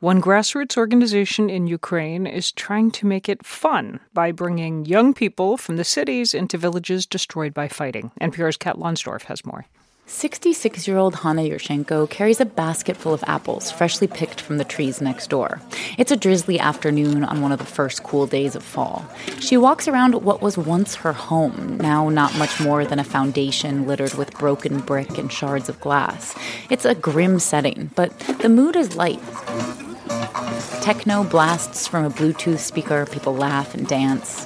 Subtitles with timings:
[0.00, 5.56] One grassroots organization in Ukraine is trying to make it fun by bringing young people
[5.56, 8.12] from the cities into villages destroyed by fighting.
[8.20, 9.64] NPR's Kat Lonsdorf has more.
[10.08, 14.64] 66 year old Hanna Yurshenko carries a basket full of apples freshly picked from the
[14.64, 15.60] trees next door.
[15.96, 19.04] It's a drizzly afternoon on one of the first cool days of fall.
[19.40, 23.86] She walks around what was once her home, now not much more than a foundation
[23.86, 26.36] littered with broken brick and shards of glass.
[26.70, 29.20] It's a grim setting, but the mood is light.
[30.86, 34.44] Techno blasts from a Bluetooth speaker, people laugh and dance.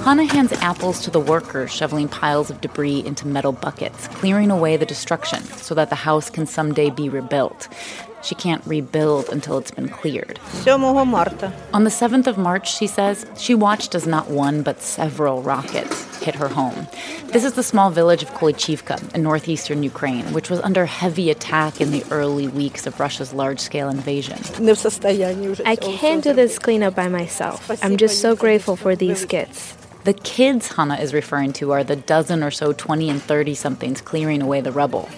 [0.00, 4.76] Hanna hands apples to the workers shoveling piles of debris into metal buckets, clearing away
[4.76, 7.68] the destruction so that the house can someday be rebuilt.
[8.22, 10.38] She can't rebuild until it's been cleared.
[11.72, 16.06] On the 7th of March, she says, she watched as not one but several rockets
[16.20, 16.86] hit her home.
[17.28, 21.80] This is the small village of Kolychivka in northeastern Ukraine, which was under heavy attack
[21.80, 24.38] in the early weeks of Russia's large scale invasion.
[25.64, 27.70] I can't do this cleanup by myself.
[27.82, 29.76] I'm just so grateful for these kids.
[30.04, 34.00] The kids Hanna is referring to are the dozen or so 20 and 30 somethings
[34.00, 35.08] clearing away the rubble.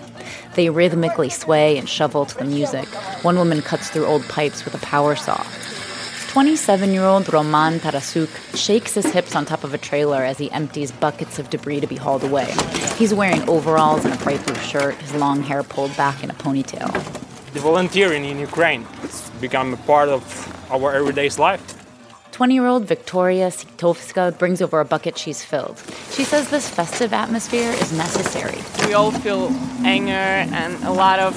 [0.55, 2.87] They rhythmically sway and shovel to the music.
[3.23, 5.45] One woman cuts through old pipes with a power saw.
[6.33, 10.51] 27 year old Roman Tarasuk shakes his hips on top of a trailer as he
[10.51, 12.51] empties buckets of debris to be hauled away.
[12.97, 16.35] He's wearing overalls and a bright blue shirt, his long hair pulled back in a
[16.35, 16.91] ponytail.
[17.53, 20.23] The volunteering in Ukraine has become a part of
[20.71, 21.82] our everyday life.
[22.33, 25.79] 20 year old Victoria Sitovska brings over a bucket she's filled.
[26.11, 28.59] She says this festive atmosphere is necessary.
[28.87, 29.49] We all feel
[29.85, 31.35] anger and a lot of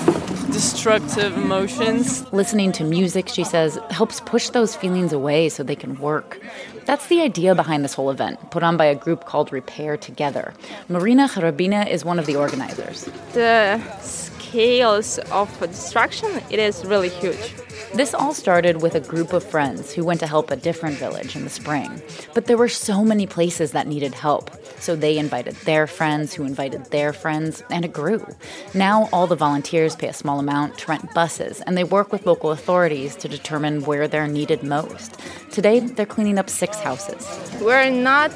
[0.52, 2.26] destructive emotions.
[2.32, 6.40] Listening to music, she says, helps push those feelings away so they can work.
[6.86, 10.54] That's the idea behind this whole event, put on by a group called Repair Together.
[10.88, 13.10] Marina Kharabina is one of the organizers.
[13.34, 17.54] The scales of destruction, it is really huge.
[17.96, 21.34] This all started with a group of friends who went to help a different village
[21.34, 22.02] in the spring.
[22.34, 24.52] But there were so many places that needed help.
[24.82, 28.28] So they invited their friends, who invited their friends, and it grew.
[28.74, 32.26] Now all the volunteers pay a small amount to rent buses, and they work with
[32.26, 35.18] local authorities to determine where they're needed most.
[35.52, 37.26] Today, they're cleaning up six houses.
[37.62, 38.36] We're not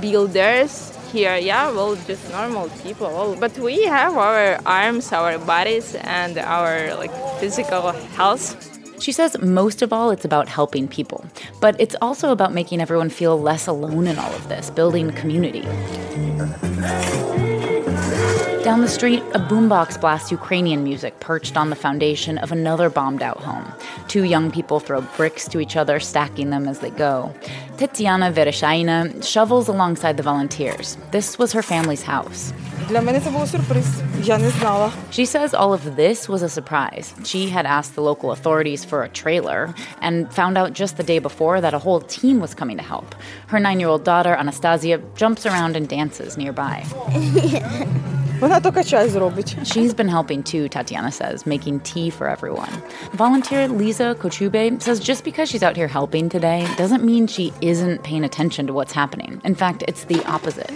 [0.00, 6.38] builders here yeah well just normal people but we have our arms our bodies and
[6.38, 7.10] our like
[7.40, 8.69] physical health
[9.00, 11.24] she says most of all, it's about helping people,
[11.60, 15.66] but it's also about making everyone feel less alone in all of this, building community.
[18.70, 23.20] Down the street, a boombox blasts Ukrainian music perched on the foundation of another bombed
[23.20, 23.66] out home.
[24.06, 27.34] Two young people throw bricks to each other, stacking them as they go.
[27.78, 30.96] Tetiana Vereshaina shovels alongside the volunteers.
[31.10, 32.52] This was her family's house.
[35.10, 37.12] She says all of this was a surprise.
[37.24, 41.18] She had asked the local authorities for a trailer and found out just the day
[41.18, 43.16] before that a whole team was coming to help.
[43.48, 46.86] Her nine year old daughter, Anastasia, jumps around and dances nearby.
[49.64, 52.70] She's been helping too, Tatiana says, making tea for everyone.
[53.12, 58.02] Volunteer Lisa Kochube says just because she's out here helping today doesn't mean she isn't
[58.02, 59.40] paying attention to what's happening.
[59.44, 60.70] In fact, it's the opposite.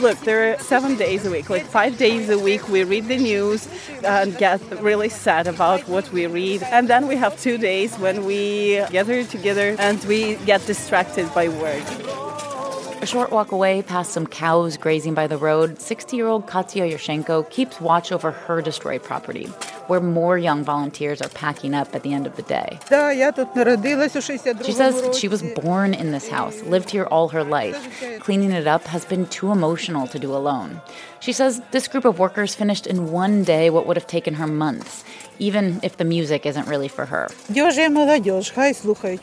[0.00, 3.16] Look, there are seven days a week, like five days a week, we read the
[3.16, 3.68] news
[4.04, 6.62] and get really sad about what we read.
[6.62, 11.48] And then we have two days when we gather together and we get distracted by
[11.48, 11.84] work.
[13.02, 16.84] A short walk away, past some cows grazing by the road, 60 year old Katya
[16.84, 19.46] Yurshenko keeps watch over her destroyed property,
[19.86, 22.78] where more young volunteers are packing up at the end of the day.
[24.66, 28.20] She says she was born in this house, lived here all her life.
[28.20, 30.82] Cleaning it up has been too emotional to do alone.
[31.20, 34.46] She says this group of workers finished in one day what would have taken her
[34.46, 35.04] months,
[35.38, 37.30] even if the music isn't really for her.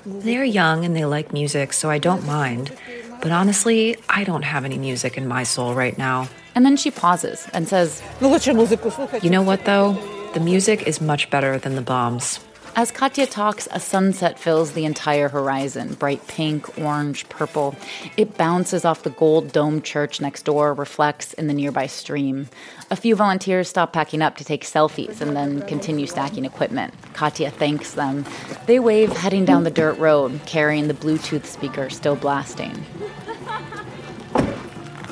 [0.04, 2.76] They're young and they like music, so I don't mind.
[3.22, 6.30] But honestly, I don't have any music in my soul right now.
[6.56, 9.94] And then she pauses and says, You know what, though?
[10.34, 12.40] The music is much better than the bombs.
[12.78, 17.76] As Katya talks, a sunset fills the entire horizon bright pink, orange, purple.
[18.18, 22.50] It bounces off the gold domed church next door, reflects in the nearby stream.
[22.92, 26.94] A few volunteers stop packing up to take selfies and then continue stacking equipment.
[27.14, 28.26] Katya thanks them.
[28.68, 32.86] They wave, heading down the dirt road, carrying the Bluetooth speaker still blasting.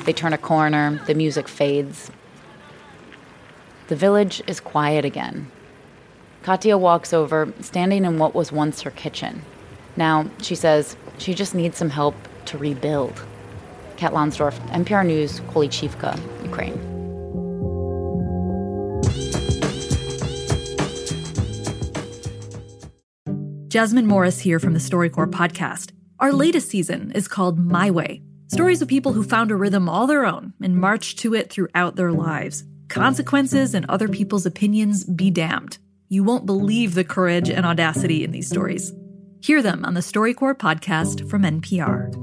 [0.04, 2.12] They turn a corner, the music fades.
[3.88, 5.50] The village is quiet again.
[6.46, 9.42] Katya walks over, standing in what was once her kitchen.
[9.96, 12.14] Now, she says, she just needs some help
[12.44, 13.20] to rebuild.
[13.96, 16.78] Kat Lonsdorf, NPR News, Kolychivka, Ukraine.
[23.68, 25.90] Jasmine Morris here from the StoryCorps podcast.
[26.20, 30.06] Our latest season is called My Way stories of people who found a rhythm all
[30.06, 32.62] their own and marched to it throughout their lives.
[32.88, 35.78] Consequences and other people's opinions be damned.
[36.08, 38.92] You won't believe the courage and audacity in these stories.
[39.40, 42.14] Hear them on the StoryCorps podcast from NPR.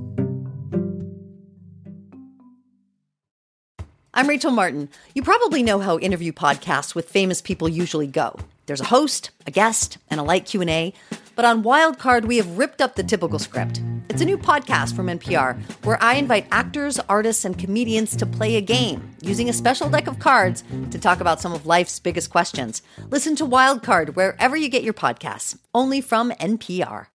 [4.13, 4.87] I'm Rachel Martin.
[5.13, 8.39] You probably know how interview podcasts with famous people usually go.
[8.67, 10.93] There's a host, a guest, and a light Q&A.
[11.35, 13.81] But on Wildcard, we have ripped up the typical script.
[14.09, 18.55] It's a new podcast from NPR where I invite actors, artists, and comedians to play
[18.55, 22.29] a game using a special deck of cards to talk about some of life's biggest
[22.29, 22.83] questions.
[23.09, 27.07] Listen to Wildcard wherever you get your podcasts, only from NPR.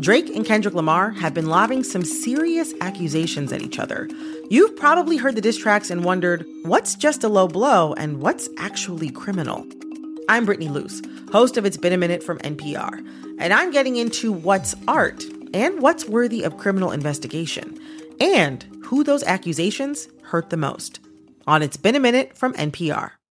[0.00, 4.08] Drake and Kendrick Lamar have been lobbing some serious accusations at each other.
[4.50, 8.48] You've probably heard the diss tracks and wondered what's just a low blow and what's
[8.58, 9.66] actually criminal.
[10.26, 13.06] I'm Brittany Luce, host of It's Been a Minute from NPR,
[13.38, 15.22] and I'm getting into what's art
[15.52, 17.78] and what's worthy of criminal investigation,
[18.20, 21.00] and who those accusations hurt the most.
[21.46, 23.10] On It's Been a Minute from NPR.